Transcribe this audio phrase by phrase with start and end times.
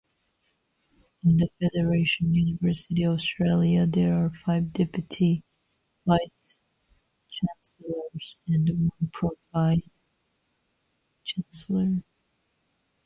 [1.23, 5.43] In the Federation University Australia, there are five deputy
[6.07, 10.05] vice-chancellors and one pro-vice
[11.23, 12.01] chancellor.